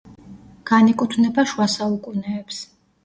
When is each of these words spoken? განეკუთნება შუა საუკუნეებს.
განეკუთნება 0.69 1.45
შუა 1.51 1.69
საუკუნეებს. 1.77 2.65